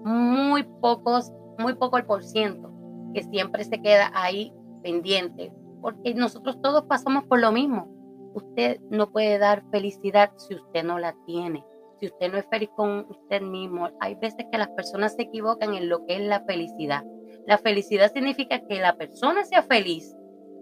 Muy 0.04 0.64
pocos, 0.80 1.32
muy 1.58 1.74
poco 1.74 1.98
el 1.98 2.04
por 2.04 2.24
ciento 2.24 2.72
que 3.14 3.22
siempre 3.22 3.64
se 3.64 3.80
queda 3.80 4.10
ahí 4.14 4.52
pendiente, 4.82 5.52
porque 5.80 6.14
nosotros 6.14 6.60
todos 6.60 6.84
pasamos 6.84 7.24
por 7.24 7.40
lo 7.40 7.52
mismo. 7.52 7.88
Usted 8.34 8.80
no 8.90 9.10
puede 9.10 9.38
dar 9.38 9.62
felicidad 9.70 10.32
si 10.36 10.54
usted 10.54 10.82
no 10.84 10.98
la 10.98 11.14
tiene. 11.26 11.64
si 12.00 12.06
usted 12.06 12.32
no 12.32 12.38
es 12.38 12.46
feliz 12.50 12.68
con 12.74 13.06
usted 13.08 13.42
mismo, 13.42 13.88
hay 14.00 14.16
veces 14.16 14.44
que 14.50 14.58
las 14.58 14.70
personas 14.70 15.14
se 15.14 15.22
equivocan 15.22 15.74
en 15.74 15.88
lo 15.88 16.04
que 16.04 16.16
es 16.16 16.22
la 16.22 16.40
felicidad. 16.40 17.04
La 17.46 17.58
felicidad 17.58 18.12
significa 18.12 18.58
que 18.66 18.80
la 18.80 18.96
persona 18.96 19.44
sea 19.44 19.62
feliz. 19.62 20.12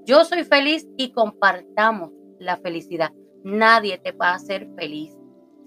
Yo 0.05 0.25
soy 0.25 0.45
feliz 0.45 0.87
y 0.99 1.13
compartamos 1.13 2.11
la 2.39 2.59
felicidad. 2.59 3.13
Nadie 3.43 3.97
te 3.97 4.13
va 4.13 4.33
a 4.33 4.35
hacer 4.35 4.69
feliz 4.77 5.17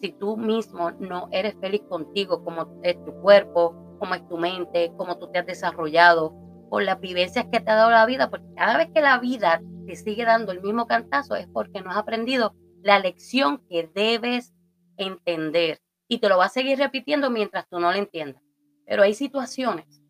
si 0.04 0.12
tú 0.12 0.36
mismo 0.36 0.92
no 0.92 1.30
eres 1.32 1.56
feliz 1.62 1.82
contigo, 1.88 2.44
como 2.44 2.80
es 2.84 3.02
tu 3.06 3.14
cuerpo, 3.22 3.74
como 4.00 4.16
es 4.16 4.28
tu 4.28 4.38
mente, 4.38 4.92
como 4.98 5.18
tú 5.18 5.32
te 5.32 5.40
has 5.40 5.46
desarrollado, 5.46 6.36
por 6.70 6.84
las 6.84 7.00
vivencias 7.00 7.46
que 7.52 7.62
te 7.62 7.72
ha 7.72 7.76
dado 7.76 7.92
la 7.92 8.06
vida, 8.06 8.30
porque 8.30 8.48
cada 8.58 8.78
vez 8.78 8.90
que 8.94 9.00
la 9.00 9.18
vida 9.20 9.62
te 9.88 9.96
sigue 9.96 10.26
dando 10.26 10.52
el 10.52 10.62
mismo 10.62 10.88
cantazo 10.88 11.36
es 11.36 11.48
porque 11.48 11.82
no 11.82 11.92
has 11.92 11.98
aprendido 11.98 12.54
la 12.82 13.00
lección 13.00 13.64
que 13.70 13.90
debes 13.96 14.54
entender 14.98 15.80
y 16.10 16.18
te 16.18 16.28
lo 16.28 16.38
va 16.38 16.46
a 16.46 16.50
seguir 16.50 16.78
repitiendo 16.80 17.30
mientras 17.30 17.66
tú 17.70 17.80
no 17.80 17.92
lo 17.92 17.98
entiendas. 17.98 18.44
Pero 18.86 19.04
hay 19.04 19.14
situaciones 19.14 20.04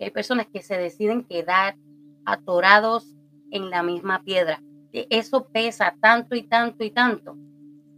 hay 0.00 0.10
personas 0.10 0.46
que 0.52 0.62
se 0.62 0.76
deciden 0.76 1.24
quedar 1.24 1.76
atorados 2.24 3.14
en 3.50 3.70
la 3.70 3.82
misma 3.82 4.22
piedra. 4.22 4.62
Eso 4.92 5.48
pesa 5.48 5.96
tanto 6.00 6.36
y 6.36 6.42
tanto 6.42 6.84
y 6.84 6.90
tanto 6.90 7.36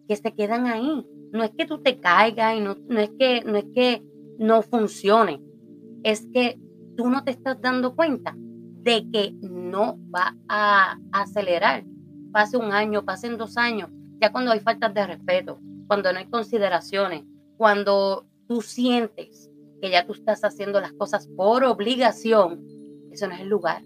que 0.09 0.17
se 0.17 0.35
quedan 0.35 0.67
ahí. 0.67 1.07
No 1.33 1.45
es 1.45 1.51
que 1.51 1.67
tú 1.67 1.83
te 1.83 1.99
caigas 1.99 2.57
y 2.57 2.61
no, 2.61 2.77
no, 2.89 3.01
es, 3.01 3.11
que, 3.19 3.43
no 3.43 3.57
es 3.57 3.67
que 3.75 4.03
no 4.39 4.63
funcione, 4.63 5.43
es 6.03 6.27
que 6.33 6.59
tú 6.97 7.11
no 7.11 7.25
te 7.25 7.33
estás 7.33 7.61
dando 7.61 7.95
cuenta 7.95 8.35
de 8.39 9.09
que 9.11 9.35
no 9.41 9.99
va 10.15 10.37
a 10.49 10.99
acelerar. 11.13 11.85
Pase 12.33 12.57
un 12.57 12.73
año, 12.73 13.05
pasen 13.05 13.37
dos 13.37 13.57
años, 13.57 13.91
ya 14.21 14.31
cuando 14.31 14.53
hay 14.53 14.61
faltas 14.61 14.95
de 14.95 15.07
respeto, 15.07 15.59
cuando 15.87 16.13
no 16.13 16.19
hay 16.19 16.27
consideraciones, 16.27 17.25
cuando 17.57 18.27
tú 18.47 18.63
sientes 18.63 19.51
que 19.81 19.91
ya 19.91 20.07
tú 20.07 20.13
estás 20.13 20.45
haciendo 20.45 20.81
las 20.81 20.93
cosas 20.93 21.27
por 21.29 21.65
obligación, 21.65 22.65
eso 23.11 23.27
no 23.27 23.35
es 23.35 23.41
el 23.41 23.49
lugar. 23.49 23.83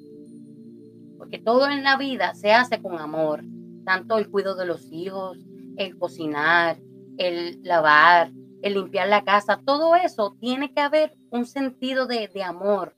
Porque 1.19 1.39
todo 1.39 1.69
en 1.69 1.83
la 1.83 1.97
vida 1.97 2.35
se 2.35 2.53
hace 2.53 2.81
con 2.81 2.99
amor, 2.99 3.43
tanto 3.85 4.19
el 4.19 4.29
cuidado 4.31 4.57
de 4.57 4.67
los 4.67 4.91
hijos, 4.93 5.39
el 5.77 5.99
cocinar, 5.99 6.79
el 7.21 7.61
lavar, 7.63 8.33
el 8.63 8.75
limpiar 8.75 9.09
la 9.09 9.25
casa, 9.25 9.61
todo 9.65 9.95
eso 9.95 10.37
tiene 10.41 10.73
que 10.73 10.81
haber 10.81 11.13
un 11.31 11.45
sentido 11.45 12.07
de, 12.07 12.31
amor, 12.43 12.97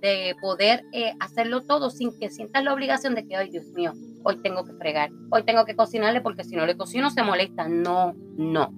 de 0.00 0.36
poder 0.40 0.84
eh, 0.92 1.14
hacerlo 1.18 1.62
todo 1.62 1.90
sin 1.90 2.16
que 2.18 2.30
sientas 2.30 2.62
la 2.62 2.72
obligación 2.72 3.16
de 3.16 3.26
que, 3.26 3.34
ay 3.36 3.50
Dios 3.50 3.66
mío, 3.74 3.92
hoy 4.22 4.40
tengo 4.40 4.64
que 4.64 4.72
fregar, 4.74 5.10
hoy 5.30 5.42
tengo 5.42 5.64
que 5.64 5.74
cocinarle 5.74 6.20
porque 6.20 6.44
si 6.44 6.54
no 6.54 6.64
le 6.64 6.76
cocino 6.76 7.10
se 7.10 7.24
molesta. 7.24 7.66
No, 7.68 8.14
no. 8.36 8.72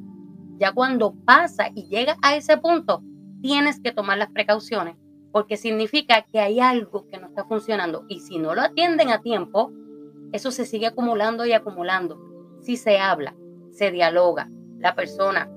Ya 0.57 0.73
cuando 0.73 1.15
pasa 1.27 1.69
y 1.75 1.89
llega 1.89 2.17
a 2.23 2.35
ese 2.35 2.57
punto, 2.57 3.03
tienes 3.43 3.79
que 3.79 3.93
tomar 3.93 4.17
las 4.17 4.31
precauciones 4.31 4.97
porque 5.33 5.59
significa 5.59 6.23
que 6.23 6.41
hay 6.41 6.61
algo 6.61 7.09
que 7.09 7.19
no 7.19 7.27
está 7.27 7.45
funcionando 7.45 8.05
y 8.09 8.21
si 8.21 8.39
no 8.39 8.55
lo 8.55 8.63
atienden 8.63 9.11
a 9.11 9.21
tiempo, 9.21 9.71
eso 10.33 10.51
se 10.51 10.65
sigue 10.65 10.87
acumulando 10.87 11.45
y 11.45 11.53
acumulando. 11.53 12.19
Si 12.63 12.77
se 12.77 12.99
habla, 12.99 13.35
se 13.71 13.91
dialoga, 13.91 14.51
la 14.83 14.95
persona, 14.95 15.49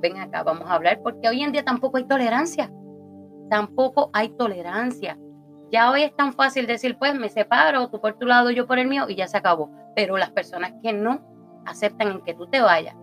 ven 0.00 0.16
acá, 0.16 0.42
vamos 0.42 0.68
a 0.68 0.74
hablar, 0.74 1.00
porque 1.02 1.28
hoy 1.28 1.42
en 1.42 1.52
día 1.52 1.64
tampoco 1.64 1.98
hay 1.98 2.04
tolerancia, 2.04 2.72
tampoco 3.50 4.10
hay 4.12 4.30
tolerancia. 4.30 5.18
Ya 5.70 5.90
hoy 5.90 6.02
es 6.02 6.16
tan 6.16 6.32
fácil 6.32 6.66
decir, 6.66 6.96
pues 6.98 7.14
me 7.14 7.28
separo, 7.28 7.88
tú 7.90 8.00
por 8.00 8.14
tu 8.18 8.26
lado, 8.26 8.50
yo 8.50 8.66
por 8.66 8.78
el 8.78 8.88
mío, 8.88 9.04
y 9.08 9.14
ya 9.14 9.28
se 9.28 9.36
acabó. 9.36 9.70
Pero 9.94 10.16
las 10.16 10.30
personas 10.30 10.72
que 10.82 10.92
no 10.92 11.20
aceptan 11.66 12.08
en 12.08 12.20
que 12.22 12.34
tú 12.34 12.46
te 12.48 12.60
vayas, 12.60 12.96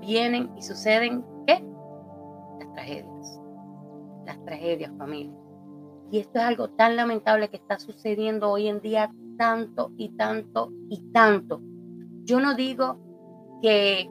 vienen 0.00 0.50
y 0.56 0.62
suceden, 0.62 1.24
¿qué? 1.46 1.62
Las 2.60 2.72
tragedias. 2.72 3.40
Las 4.24 4.42
tragedias, 4.44 4.92
familia. 4.96 5.36
Y 6.10 6.20
esto 6.20 6.38
es 6.38 6.44
algo 6.44 6.70
tan 6.70 6.94
lamentable 6.96 7.48
que 7.48 7.56
está 7.56 7.78
sucediendo 7.78 8.50
hoy 8.50 8.68
en 8.68 8.80
día 8.80 9.10
tanto 9.36 9.90
y 9.96 10.10
tanto 10.10 10.70
y 10.88 11.00
tanto. 11.12 11.60
Yo 12.22 12.40
no 12.40 12.54
digo 12.54 12.98
que 13.60 14.08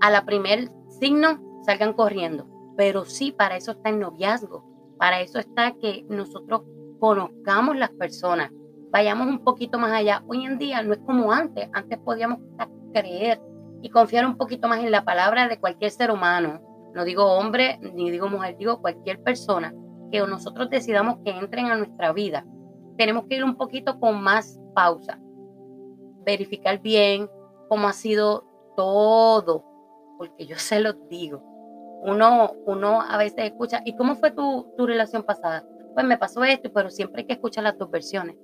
a 0.00 0.10
la 0.10 0.24
primer 0.24 0.70
signo 1.00 1.40
salgan 1.64 1.92
corriendo, 1.92 2.46
pero 2.76 3.04
sí 3.04 3.32
para 3.32 3.56
eso 3.56 3.72
está 3.72 3.90
el 3.90 4.00
noviazgo, 4.00 4.64
para 4.98 5.20
eso 5.20 5.38
está 5.38 5.72
que 5.72 6.04
nosotros 6.08 6.62
conozcamos 6.98 7.76
las 7.76 7.90
personas, 7.90 8.50
vayamos 8.90 9.28
un 9.28 9.44
poquito 9.44 9.78
más 9.78 9.92
allá. 9.92 10.22
Hoy 10.26 10.44
en 10.44 10.58
día 10.58 10.82
no 10.82 10.92
es 10.92 11.00
como 11.00 11.32
antes, 11.32 11.68
antes 11.72 11.98
podíamos 11.98 12.38
creer 12.92 13.40
y 13.82 13.90
confiar 13.90 14.26
un 14.26 14.36
poquito 14.36 14.68
más 14.68 14.80
en 14.80 14.90
la 14.90 15.04
palabra 15.04 15.46
de 15.48 15.60
cualquier 15.60 15.90
ser 15.90 16.10
humano, 16.10 16.60
no 16.94 17.04
digo 17.04 17.24
hombre 17.24 17.78
ni 17.94 18.10
digo 18.10 18.28
mujer, 18.28 18.56
digo 18.56 18.80
cualquier 18.80 19.22
persona. 19.22 19.74
Que 20.10 20.20
nosotros 20.26 20.70
decidamos 20.70 21.18
que 21.24 21.30
entren 21.30 21.66
a 21.66 21.76
nuestra 21.76 22.12
vida. 22.12 22.46
Tenemos 22.96 23.26
que 23.26 23.36
ir 23.36 23.44
un 23.44 23.56
poquito 23.56 24.00
con 24.00 24.22
más 24.22 24.58
pausa, 24.74 25.20
verificar 26.24 26.80
bien 26.80 27.28
cómo 27.68 27.88
ha 27.88 27.92
sido 27.92 28.44
todo, 28.74 29.64
porque 30.18 30.44
yo 30.44 30.56
se 30.56 30.80
lo 30.80 30.92
digo. 30.92 31.42
Uno, 32.02 32.52
uno 32.66 33.00
a 33.00 33.16
veces 33.16 33.46
escucha, 33.46 33.80
¿y 33.84 33.96
cómo 33.96 34.16
fue 34.16 34.30
tu, 34.30 34.72
tu 34.76 34.86
relación 34.86 35.22
pasada? 35.22 35.64
pues 35.98 36.06
me 36.06 36.16
pasó 36.16 36.44
esto, 36.44 36.70
pero 36.72 36.90
siempre 36.90 37.22
hay 37.22 37.26
que 37.26 37.32
escuchar 37.32 37.64
las 37.64 37.76
dos 37.76 37.90
versiones. 37.90 38.36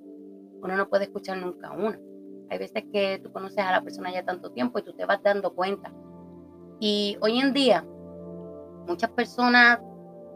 Uno 0.61 0.75
no 0.75 0.89
puede 0.89 1.05
escuchar 1.05 1.37
nunca 1.37 1.71
una. 1.71 1.97
Hay 2.49 2.57
veces 2.57 2.83
que 2.91 3.21
tú 3.23 3.31
conoces 3.31 3.59
a 3.59 3.71
la 3.71 3.81
persona 3.81 4.11
ya 4.11 4.25
tanto 4.25 4.51
tiempo 4.51 4.77
y 4.77 4.83
tú 4.83 4.91
te 4.91 5.05
vas 5.05 5.23
dando 5.23 5.53
cuenta. 5.53 5.93
Y 6.81 7.17
hoy 7.21 7.39
en 7.39 7.53
día, 7.53 7.85
muchas 8.87 9.09
personas 9.11 9.79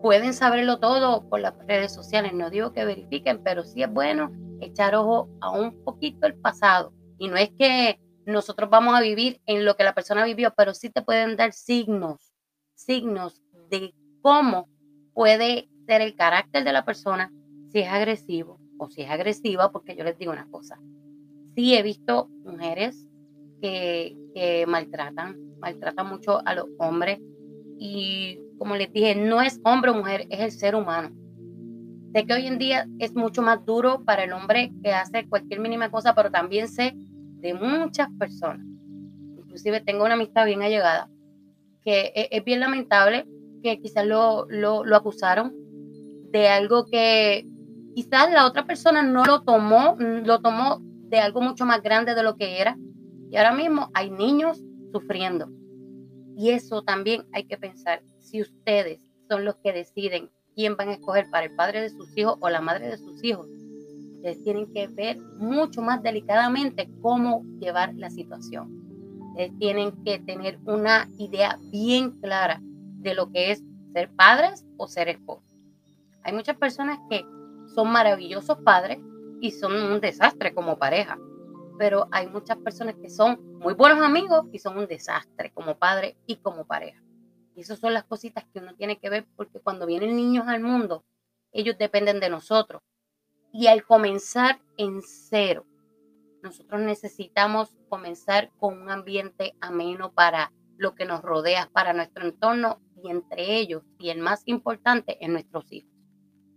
pueden 0.02 0.34
saberlo 0.34 0.80
todo 0.80 1.28
por 1.28 1.42
las 1.42 1.54
redes 1.68 1.94
sociales. 1.94 2.32
No 2.34 2.50
digo 2.50 2.72
que 2.72 2.86
verifiquen, 2.86 3.44
pero 3.44 3.66
sí 3.66 3.84
es 3.84 3.92
bueno 3.92 4.32
echar 4.62 4.96
ojo 4.96 5.28
a 5.42 5.52
un 5.52 5.84
poquito 5.84 6.26
el 6.26 6.36
pasado. 6.36 6.94
Y 7.18 7.28
no 7.28 7.36
es 7.36 7.50
que 7.60 8.00
nosotros 8.32 8.70
vamos 8.70 8.96
a 8.96 9.02
vivir 9.02 9.42
en 9.46 9.66
lo 9.66 9.76
que 9.76 9.84
la 9.84 9.94
persona 9.94 10.24
vivió, 10.26 10.54
pero 10.56 10.74
sí 10.74 10.90
te 10.90 11.02
pueden 11.02 11.36
dar 11.36 11.54
signos, 11.54 12.34
signos 12.76 13.42
de 13.70 13.94
cómo 14.22 14.70
puede 15.14 15.70
el 15.98 16.16
carácter 16.16 16.64
de 16.64 16.74
la 16.74 16.86
persona, 16.86 17.32
si 17.72 17.80
es 17.80 17.90
agresivo 17.90 18.60
o 18.78 18.90
si 18.90 19.02
es 19.02 19.10
agresiva, 19.10 19.72
porque 19.72 19.96
yo 19.96 20.04
les 20.04 20.18
digo 20.18 20.32
una 20.32 20.48
cosa. 20.50 20.80
Sí 21.56 21.76
he 21.76 21.82
visto 21.82 22.30
mujeres 22.46 23.08
que, 23.62 24.16
que 24.36 24.66
maltratan, 24.68 25.58
maltratan 25.60 26.08
mucho 26.08 26.42
a 26.46 26.54
los 26.54 26.68
hombres 26.78 27.20
y 27.80 28.40
como 28.58 28.76
les 28.76 28.92
dije, 28.94 29.16
no 29.16 29.42
es 29.42 29.60
hombre 29.64 29.92
o 29.92 29.96
mujer, 29.96 30.28
es 30.30 30.40
el 30.40 30.52
ser 30.52 30.76
humano. 30.76 31.12
Sé 32.14 32.26
que 32.26 32.34
hoy 32.34 32.48
en 32.48 32.58
día 32.58 32.88
es 33.00 33.16
mucho 33.16 33.42
más 33.42 33.66
duro 33.66 34.04
para 34.04 34.24
el 34.24 34.34
hombre 34.34 34.72
que 34.84 34.94
hace 34.94 35.28
cualquier 35.28 35.60
mínima 35.60 35.90
cosa, 35.90 36.16
pero 36.16 36.32
también 36.32 36.68
sé 36.68 36.96
de 37.40 37.54
muchas 37.54 38.08
personas. 38.18 38.66
Inclusive 39.38 39.82
tengo 39.82 40.06
una 40.06 40.14
amistad 40.14 40.46
bien 40.46 40.62
allegada 40.62 41.10
que 41.84 42.12
es, 42.16 42.28
es 42.32 42.44
bien 42.44 42.60
lamentable 42.60 43.28
que 43.64 43.80
quizás 43.80 44.06
lo, 44.06 44.46
lo, 44.50 44.84
lo 44.84 44.96
acusaron 44.96 45.54
de 46.32 46.48
algo 46.48 46.86
que 46.86 47.48
quizás 47.96 48.32
la 48.32 48.46
otra 48.46 48.66
persona 48.66 49.02
no 49.02 49.26
lo 49.26 49.42
tomó, 49.42 49.96
lo 50.00 50.40
tomó 50.40 50.80
de 50.82 51.20
algo 51.20 51.42
mucho 51.42 51.66
más 51.66 51.82
grande 51.82 52.16
de 52.16 52.24
lo 52.24 52.36
que 52.36 52.62
era. 52.62 52.78
Y 53.32 53.38
ahora 53.38 53.54
mismo 53.54 53.90
hay 53.94 54.10
niños 54.10 54.62
sufriendo. 54.92 55.50
Y 56.38 56.52
eso 56.52 56.84
también 56.84 57.26
hay 57.34 57.46
que 57.46 57.58
pensar. 57.58 58.02
Si 58.20 58.42
ustedes 58.42 59.02
son 59.28 59.44
los 59.46 59.58
que 59.58 59.74
deciden 59.74 60.30
quién 60.56 60.78
van 60.78 60.90
a 60.90 60.94
escoger 60.94 61.30
para 61.30 61.46
el 61.46 61.56
padre 61.56 61.82
de 61.82 61.90
sus 61.90 62.16
hijos 62.18 62.38
o 62.40 62.50
la 62.50 62.62
madre 62.62 62.90
de 62.90 62.98
sus 62.98 63.24
hijos, 63.24 63.48
ustedes 64.20 64.44
tienen 64.44 64.72
que 64.74 64.88
ver 64.88 65.18
mucho 65.38 65.82
más 65.82 66.04
delicadamente 66.04 66.90
cómo 67.02 67.44
llevar 67.60 67.94
la 67.96 68.10
situación. 68.10 68.68
Ustedes 69.30 69.58
tienen 69.58 70.04
que 70.04 70.20
tener 70.20 70.60
una 70.66 71.10
idea 71.18 71.58
bien 71.72 72.12
clara 72.20 72.60
de 72.62 73.14
lo 73.14 73.32
que 73.32 73.52
es 73.52 73.64
ser 73.94 74.10
padres 74.12 74.66
o 74.76 74.88
ser 74.88 75.08
esposos. 75.08 75.56
Hay 76.24 76.34
muchas 76.34 76.58
personas 76.58 77.00
que 77.10 77.24
son 77.74 77.92
maravillosos 77.92 78.58
padres 78.58 79.00
y 79.40 79.52
son 79.52 79.74
un 79.74 80.02
desastre 80.02 80.54
como 80.54 80.78
pareja, 80.78 81.18
pero 81.78 82.10
hay 82.12 82.28
muchas 82.28 82.58
personas 82.58 82.96
que 83.02 83.10
son 83.10 83.40
muy 83.60 83.74
buenos 83.74 84.04
amigos 84.04 84.48
y 84.52 84.60
son 84.60 84.78
un 84.78 84.88
desastre 84.88 85.52
como 85.54 85.76
padre 85.76 86.18
y 86.28 86.36
como 86.36 86.66
pareja. 86.66 87.02
Y 87.56 87.62
esas 87.62 87.80
son 87.80 87.94
las 87.94 88.04
cositas 88.04 88.44
que 88.52 88.60
uno 88.60 88.76
tiene 88.76 89.00
que 89.00 89.10
ver 89.10 89.26
porque 89.38 89.62
cuando 89.62 89.86
vienen 89.86 90.18
niños 90.18 90.46
al 90.50 90.62
mundo, 90.62 91.06
ellos 91.54 91.78
dependen 91.78 92.20
de 92.20 92.30
nosotros. 92.30 92.82
Y 93.52 93.68
al 93.68 93.84
comenzar 93.84 94.62
en 94.78 95.02
cero, 95.02 95.66
nosotros 96.44 96.82
necesitamos 96.82 97.76
comenzar 97.90 98.52
con 98.58 98.82
un 98.82 98.90
ambiente 98.90 99.56
ameno 99.60 100.14
para 100.14 100.54
lo 100.78 100.96
que 100.96 101.06
nos 101.06 101.22
rodea, 101.22 101.70
para 101.74 101.94
nuestro 101.94 102.26
entorno 102.26 102.82
y 103.04 103.10
entre 103.10 103.58
ellos, 103.58 103.84
y 103.98 104.10
el 104.10 104.20
más 104.20 104.44
importante, 104.46 105.18
en 105.24 105.34
nuestros 105.34 105.72
hijos 105.72 106.00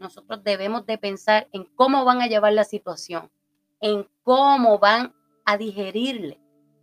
nosotros 0.02 0.44
debemos 0.44 0.84
de 0.84 0.98
pensar 0.98 1.48
en 1.52 1.64
cómo 1.76 2.04
van 2.04 2.20
a 2.20 2.26
llevar 2.26 2.52
la 2.52 2.64
situación, 2.64 3.30
en 3.80 4.06
cómo 4.22 4.78
van 4.78 5.14
a 5.46 5.56
digerirle 5.56 6.38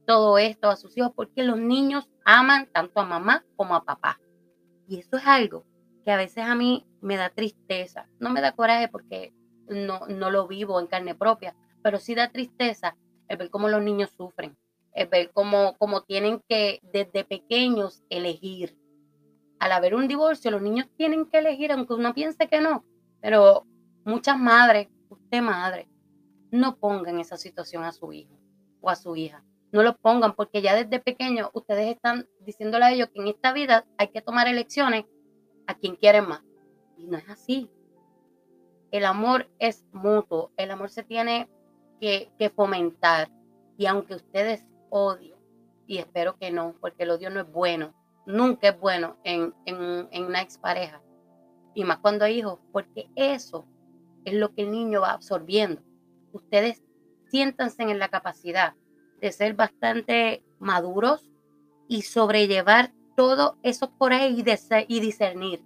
todo 0.08 0.40
esto 0.40 0.70
a 0.70 0.76
sus 0.76 0.98
hijos, 0.98 1.12
porque 1.16 1.44
los 1.44 1.60
niños 1.60 2.10
aman 2.26 2.68
tanto 2.72 3.00
a 3.00 3.06
mamá 3.06 3.46
como 3.56 3.76
a 3.76 3.84
papá. 3.84 4.20
Y 4.88 4.98
eso 4.98 5.18
es 5.18 5.28
algo 5.28 5.66
que 6.04 6.12
a 6.12 6.18
veces 6.18 6.44
a 6.46 6.56
mí 6.56 6.88
me 7.02 7.16
da 7.16 7.30
tristeza. 7.30 8.10
No 8.20 8.32
me 8.32 8.42
da 8.42 8.54
coraje 8.54 8.88
porque 8.88 9.34
no, 9.70 10.08
no 10.08 10.32
lo 10.32 10.48
vivo 10.48 10.80
en 10.80 10.88
carne 10.88 11.16
propia, 11.16 11.56
pero 11.82 12.00
sí 12.00 12.16
da 12.16 12.30
tristeza 12.30 12.98
el 13.28 13.38
ver 13.38 13.50
cómo 13.50 13.70
los 13.70 13.82
niños 13.82 14.12
sufren, 14.18 14.58
el 14.94 15.08
ver 15.08 15.32
cómo, 15.34 15.76
cómo 15.78 16.04
tienen 16.04 16.42
que 16.48 16.80
desde 16.84 17.24
pequeños 17.24 18.04
elegir. 18.10 18.78
Al 19.60 19.72
haber 19.72 19.96
un 19.96 20.08
divorcio, 20.08 20.52
los 20.52 20.62
niños 20.62 20.88
tienen 20.98 21.26
que 21.26 21.40
elegir, 21.40 21.72
aunque 21.72 21.94
uno 21.94 22.14
piense 22.14 22.48
que 22.48 22.62
no, 22.62 22.84
pero 23.22 23.66
muchas 24.06 24.38
madres, 24.38 24.88
usted 25.10 25.42
madre, 25.42 25.88
no 26.52 26.78
pongan 26.78 27.20
esa 27.20 27.38
situación 27.38 27.84
a 27.84 27.92
su 27.92 28.12
hijo 28.12 28.40
o 28.82 28.90
a 28.90 28.96
su 28.96 29.16
hija. 29.16 29.44
No 29.72 29.84
lo 29.84 29.96
pongan 29.96 30.34
porque 30.34 30.62
ya 30.62 30.76
desde 30.76 31.00
pequeño 31.00 31.52
ustedes 31.54 31.96
están 31.96 32.28
diciéndole 32.40 32.86
a 32.86 32.92
ellos 32.92 33.10
que 33.14 33.22
en 33.22 33.28
esta 33.28 33.54
vida 33.54 33.86
hay 33.98 34.08
que 34.08 34.22
tomar 34.22 34.48
elecciones 34.48 35.06
a 35.68 35.76
quien 35.76 35.96
quieren 35.96 36.28
más. 36.28 36.42
Y 36.98 37.06
no 37.06 37.18
es 37.18 37.30
así. 37.30 37.70
El 38.92 39.06
amor 39.06 39.48
es 39.60 39.86
mutuo, 39.92 40.52
el 40.58 40.72
amor 40.72 40.90
se 40.90 41.04
tiene 41.04 41.50
que, 42.00 42.52
fomentar. 42.56 43.30
Y 43.78 43.86
aunque 43.86 44.16
ustedes 44.16 44.66
odien, 44.90 45.38
y 45.88 45.98
espero 45.98 46.38
que 46.38 46.52
no, 46.52 46.76
porque 46.80 47.04
el 47.04 47.12
odio 47.12 47.30
no 47.30 47.42
es 47.42 47.52
bueno, 47.52 47.94
nunca 48.26 48.70
es 48.70 48.80
bueno 48.80 49.18
en, 49.24 49.54
en, 49.66 50.08
en 50.12 50.26
una 50.26 50.42
expareja, 50.42 51.02
y 51.74 51.84
más 51.84 52.00
cuando 52.00 52.26
hay 52.26 52.40
hijos, 52.40 52.60
porque 52.72 53.10
eso 53.16 53.66
es 54.26 54.34
lo 54.34 54.54
que 54.54 54.64
el 54.64 54.72
niño 54.72 55.02
va 55.02 55.14
absorbiendo. 55.14 55.82
Ustedes 56.34 56.84
siéntanse 57.30 57.84
en 57.84 58.00
la 58.00 58.10
capacidad 58.10 58.74
de 59.22 59.32
ser 59.32 59.54
bastante 59.54 60.44
maduros 60.60 61.30
y 61.88 62.04
sobrellevar 62.04 62.92
todo 63.16 63.58
eso 63.64 63.92
por 63.98 64.14
ahí 64.14 64.44
y 64.88 65.00
discernir. 65.00 65.64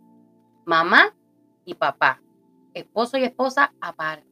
Mamá 0.65 1.15
y 1.65 1.75
papá, 1.75 2.21
esposo 2.73 3.17
y 3.17 3.23
esposa 3.23 3.73
aparte. 3.81 4.27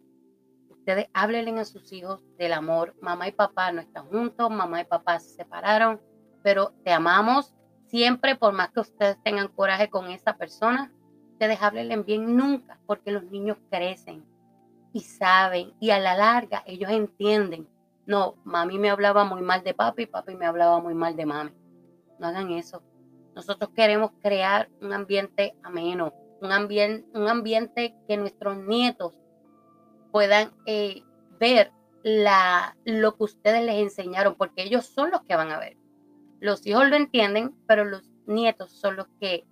Ustedes 0.69 1.07
háblenle 1.13 1.59
a 1.59 1.65
sus 1.65 1.91
hijos 1.93 2.23
del 2.37 2.53
amor. 2.53 2.95
Mamá 3.01 3.27
y 3.27 3.31
papá 3.31 3.71
no 3.71 3.81
están 3.81 4.07
juntos, 4.07 4.49
mamá 4.49 4.81
y 4.81 4.85
papá 4.85 5.19
se 5.19 5.29
separaron, 5.29 6.01
pero 6.41 6.73
te 6.83 6.91
amamos 6.91 7.53
siempre, 7.91 8.35
por 8.35 8.53
más 8.53 8.71
que 8.71 8.79
ustedes 8.79 9.21
tengan 9.21 9.49
coraje 9.49 9.89
con 9.89 10.09
esa 10.09 10.37
persona, 10.37 10.91
ustedes 11.33 11.61
háblenle 11.61 11.97
bien 11.97 12.37
nunca, 12.37 12.79
porque 12.87 13.11
los 13.11 13.23
niños 13.25 13.57
crecen 13.69 14.25
y 14.93 15.01
saben, 15.01 15.73
y 15.79 15.91
a 15.91 15.99
la 15.99 16.15
larga 16.15 16.63
ellos 16.65 16.89
entienden. 16.89 17.67
No, 18.05 18.35
mami 18.43 18.79
me 18.79 18.89
hablaba 18.89 19.25
muy 19.25 19.41
mal 19.41 19.63
de 19.63 19.73
papi, 19.73 20.05
papi 20.05 20.35
me 20.35 20.45
hablaba 20.45 20.79
muy 20.79 20.95
mal 20.95 21.15
de 21.15 21.25
mami. 21.25 21.51
No 22.17 22.27
hagan 22.27 22.51
eso. 22.51 22.81
Nosotros 23.35 23.71
queremos 23.75 24.11
crear 24.21 24.69
un 24.81 24.93
ambiente 24.93 25.55
ameno, 25.63 26.13
un, 26.41 26.51
ambiente, 26.51 27.07
un 27.17 27.27
ambiente 27.27 27.95
que 28.07 28.17
nuestros 28.17 28.57
nietos 28.57 29.13
puedan 30.11 30.51
eh, 30.65 31.03
ver 31.39 31.71
lo 32.03 33.15
que 33.15 33.23
ustedes 33.23 33.63
les 33.63 33.75
enseñaron, 33.75 34.35
porque 34.35 34.63
ellos 34.63 34.85
son 34.85 35.11
los 35.11 35.21
que 35.21 35.35
van 35.35 35.51
a 35.51 35.59
ver. 35.59 35.77
Los 36.39 36.65
hijos 36.65 36.89
lo 36.89 36.95
entienden, 36.95 37.55
pero 37.67 37.85
los 37.85 38.09
nietos 38.25 38.71
son 38.71 38.95
los 38.95 39.07
que 39.19 39.45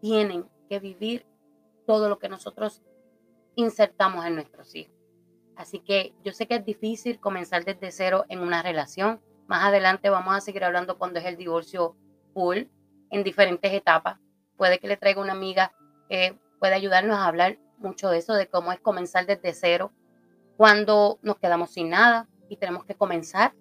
tienen 0.00 0.48
que 0.68 0.78
vivir 0.78 1.26
todo 1.86 2.08
lo 2.08 2.18
que 2.18 2.28
nosotros 2.28 2.82
insertamos 3.56 4.24
en 4.24 4.36
nuestros 4.36 4.74
hijos. 4.74 4.94
Así 5.56 5.80
que 5.80 6.14
yo 6.24 6.32
sé 6.32 6.46
que 6.46 6.56
es 6.56 6.64
difícil 6.64 7.20
comenzar 7.20 7.64
desde 7.64 7.90
cero 7.90 8.24
en 8.28 8.40
una 8.40 8.62
relación. 8.62 9.20
Más 9.46 9.64
adelante 9.64 10.10
vamos 10.10 10.34
a 10.34 10.40
seguir 10.40 10.64
hablando 10.64 10.96
cuando 10.96 11.18
es 11.18 11.26
el 11.26 11.36
divorcio 11.36 11.96
full, 12.32 12.64
en 13.10 13.24
diferentes 13.24 13.72
etapas. 13.72 14.18
Puede 14.56 14.78
que 14.78 14.88
le 14.88 14.96
traiga 14.96 15.20
una 15.20 15.32
amiga 15.32 15.72
que 16.08 16.38
pueda 16.58 16.76
ayudarnos 16.76 17.16
a 17.16 17.26
hablar 17.26 17.58
mucho 17.78 18.08
de 18.10 18.18
eso, 18.18 18.34
de 18.34 18.48
cómo 18.48 18.72
es 18.72 18.80
comenzar 18.80 19.26
desde 19.26 19.52
cero, 19.52 19.92
cuando 20.56 21.18
nos 21.22 21.38
quedamos 21.38 21.70
sin 21.72 21.90
nada 21.90 22.28
y 22.48 22.56
tenemos 22.56 22.84
que 22.84 22.94
comenzar, 22.94 23.54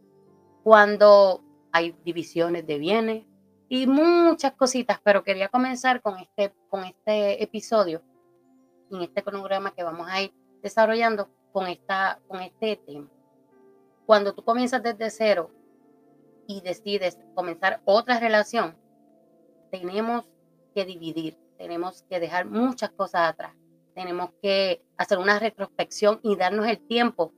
cuando 0.63 1.43
hay 1.71 1.95
divisiones 2.04 2.67
de 2.67 2.77
bienes 2.77 3.25
y 3.69 3.88
muchas 3.88 4.54
cositas, 4.54 4.99
pero 5.04 5.23
quería 5.23 5.49
comenzar 5.49 6.01
con 6.01 6.19
este, 6.19 6.54
con 6.69 6.84
este 6.84 7.41
episodio, 7.41 8.04
en 8.91 9.01
este 9.01 9.23
cronograma 9.23 9.73
que 9.73 9.84
vamos 9.84 10.08
a 10.10 10.21
ir 10.21 10.34
desarrollando 10.62 11.30
con, 11.51 11.67
esta, 11.67 12.19
con 12.27 12.41
este 12.41 12.75
tema. 12.75 13.10
Cuando 14.06 14.34
tú 14.34 14.43
comienzas 14.43 14.84
desde 14.84 15.10
cero 15.10 15.51
y 16.47 16.62
decides 16.62 17.17
comenzar 17.34 17.82
otra 17.86 18.19
relación, 18.19 18.75
tenemos 19.71 20.30
que 20.73 20.86
dividir, 20.86 21.38
tenemos 21.57 22.03
que 22.10 22.19
dejar 22.19 22.45
muchas 22.45 22.91
cosas 22.91 23.29
atrás, 23.29 23.55
tenemos 23.93 24.31
que 24.41 24.84
hacer 24.97 25.17
una 25.17 25.39
retrospección 25.39 26.19
y 26.23 26.36
darnos 26.36 26.67
el 26.67 26.79
tiempo, 26.79 27.34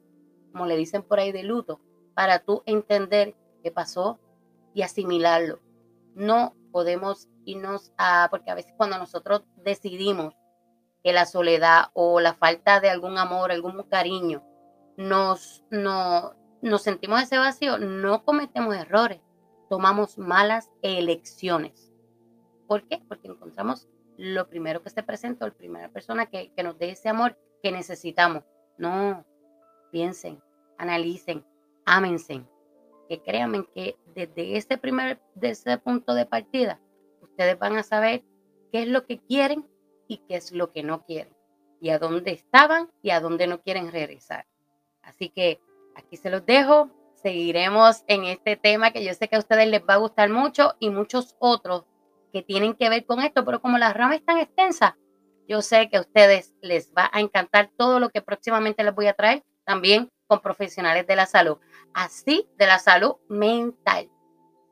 como 0.51 0.65
le 0.65 0.77
dicen 0.77 1.03
por 1.03 1.19
ahí 1.19 1.31
de 1.31 1.43
luto, 1.43 1.79
para 2.13 2.39
tú 2.39 2.63
entender 2.65 3.35
qué 3.63 3.71
pasó 3.71 4.19
y 4.73 4.81
asimilarlo. 4.81 5.59
No 6.15 6.55
podemos 6.71 7.27
irnos 7.45 7.91
a, 7.97 8.27
porque 8.29 8.51
a 8.51 8.55
veces 8.55 8.73
cuando 8.77 8.97
nosotros 8.97 9.43
decidimos 9.57 10.35
que 11.03 11.13
la 11.13 11.25
soledad 11.25 11.85
o 11.93 12.19
la 12.19 12.33
falta 12.33 12.79
de 12.79 12.89
algún 12.89 13.17
amor, 13.17 13.51
algún 13.51 13.83
cariño, 13.83 14.43
nos, 14.95 15.63
no, 15.69 16.35
nos 16.61 16.81
sentimos 16.81 17.21
ese 17.21 17.37
vacío, 17.37 17.77
no 17.77 18.23
cometemos 18.23 18.75
errores, 18.75 19.21
tomamos 19.69 20.17
malas 20.17 20.69
elecciones. 20.81 21.92
¿Por 22.73 22.87
qué? 22.87 22.99
Porque 23.07 23.27
encontramos 23.27 23.87
lo 24.17 24.49
primero 24.49 24.81
que 24.81 24.89
se 24.89 25.03
presenta, 25.03 25.45
la 25.45 25.53
primera 25.53 25.89
persona 25.89 26.25
que, 26.25 26.51
que 26.53 26.63
nos 26.63 26.75
dé 26.79 26.89
ese 26.89 27.07
amor 27.07 27.37
que 27.61 27.71
necesitamos. 27.71 28.43
No, 28.79 29.23
piensen, 29.91 30.41
analicen, 30.79 31.45
ámense, 31.85 32.43
que 33.07 33.21
créanme 33.21 33.63
que 33.75 33.95
desde 34.15 34.57
ese 34.57 34.79
primer, 34.79 35.21
desde 35.35 35.73
ese 35.73 35.77
punto 35.77 36.15
de 36.15 36.25
partida, 36.25 36.81
ustedes 37.21 37.59
van 37.59 37.77
a 37.77 37.83
saber 37.83 38.23
qué 38.71 38.81
es 38.81 38.87
lo 38.87 39.05
que 39.05 39.19
quieren 39.19 39.69
y 40.07 40.17
qué 40.27 40.37
es 40.37 40.51
lo 40.51 40.71
que 40.71 40.81
no 40.81 41.05
quieren, 41.05 41.37
y 41.79 41.91
a 41.91 41.99
dónde 41.99 42.31
estaban 42.31 42.89
y 43.03 43.11
a 43.11 43.19
dónde 43.19 43.45
no 43.45 43.61
quieren 43.61 43.91
regresar. 43.91 44.47
Así 45.03 45.29
que 45.29 45.61
aquí 45.93 46.17
se 46.17 46.31
los 46.31 46.43
dejo. 46.43 46.89
Seguiremos 47.21 48.03
en 48.07 48.23
este 48.23 48.57
tema 48.57 48.89
que 48.89 49.05
yo 49.05 49.13
sé 49.13 49.27
que 49.27 49.35
a 49.35 49.39
ustedes 49.39 49.67
les 49.67 49.83
va 49.87 49.93
a 49.93 49.97
gustar 49.97 50.31
mucho 50.31 50.73
y 50.79 50.89
muchos 50.89 51.35
otros 51.37 51.85
que 52.33 52.41
tienen 52.41 52.73
que 52.73 52.89
ver 52.89 53.05
con 53.05 53.21
esto, 53.21 53.45
pero 53.45 53.61
como 53.61 53.77
la 53.77 53.93
rama 53.93 54.15
es 54.15 54.25
tan 54.25 54.39
extensa, 54.39 54.97
yo 55.47 55.61
sé 55.61 55.89
que 55.89 55.97
a 55.97 56.01
ustedes 56.01 56.53
les 56.61 56.91
va 56.91 57.09
a 57.13 57.21
encantar 57.21 57.69
todo 57.77 57.99
lo 57.99 58.09
que 58.09 58.21
próximamente 58.21 58.83
les 58.83 58.93
voy 58.93 59.07
a 59.07 59.13
traer, 59.13 59.43
también 59.63 60.09
con 60.27 60.41
profesionales 60.41 61.07
de 61.07 61.15
la 61.15 61.25
salud, 61.25 61.57
así 61.93 62.49
de 62.57 62.65
la 62.65 62.79
salud 62.79 63.15
mental. 63.29 64.09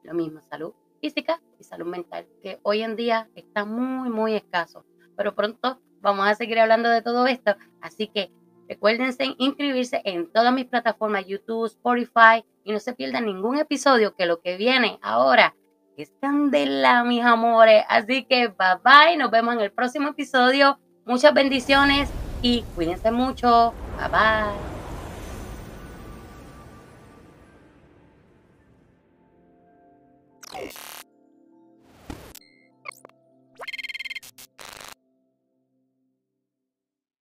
Lo 0.04 0.14
mismo, 0.14 0.42
salud 0.42 0.74
física 1.00 1.42
y 1.60 1.64
salud 1.64 1.88
mental, 1.88 2.28
que 2.44 2.60
hoy 2.64 2.82
en 2.82 2.96
día 2.96 3.30
está 3.36 3.66
muy, 3.66 4.10
muy 4.10 4.36
escaso 4.36 4.86
pero 5.22 5.36
pronto 5.36 5.80
vamos 6.02 6.28
a 6.28 6.34
seguir 6.34 6.60
hablando 6.60 6.90
de 6.90 7.04
todo 7.04 7.28
esto. 7.28 7.56
Así 7.80 8.08
que 8.08 8.32
recuérdense 8.68 9.36
inscribirse 9.38 10.02
en 10.04 10.32
todas 10.32 10.52
mis 10.52 10.66
plataformas, 10.66 11.28
YouTube, 11.28 11.68
Spotify, 11.68 12.44
y 12.64 12.72
no 12.72 12.80
se 12.80 12.94
pierdan 12.94 13.26
ningún 13.26 13.58
episodio 13.58 14.16
que 14.16 14.26
lo 14.26 14.42
que 14.42 14.58
viene 14.58 14.98
ahora 15.04 15.56
es 15.98 16.12
candela, 16.22 17.04
mis 17.04 17.24
amores. 17.24 17.84
Así 17.90 18.26
que 18.26 18.48
bye 18.48 18.80
bye, 18.84 19.18
nos 19.18 19.32
vemos 19.32 19.56
en 19.56 19.62
el 19.62 19.72
próximo 19.72 20.10
episodio. 20.10 20.80
Muchas 21.06 21.34
bendiciones 21.34 22.14
y 22.42 22.64
cuídense 22.76 23.12
mucho. 23.12 23.76
Bye 23.98 24.10
bye. 24.10 24.72